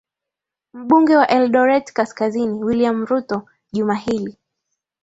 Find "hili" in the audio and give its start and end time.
3.95-4.37